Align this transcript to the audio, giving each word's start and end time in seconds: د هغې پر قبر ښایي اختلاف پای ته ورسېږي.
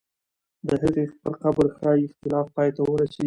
د 0.67 0.69
هغې 0.83 1.05
پر 1.21 1.33
قبر 1.41 1.65
ښایي 1.77 2.03
اختلاف 2.07 2.47
پای 2.55 2.69
ته 2.75 2.81
ورسېږي. 2.83 3.19